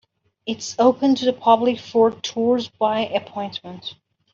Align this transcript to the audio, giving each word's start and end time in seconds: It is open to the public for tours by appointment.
It 0.47 0.57
is 0.57 0.75
open 0.79 1.13
to 1.13 1.25
the 1.25 1.33
public 1.33 1.77
for 1.77 2.09
tours 2.09 2.67
by 2.67 3.01
appointment. 3.05 3.93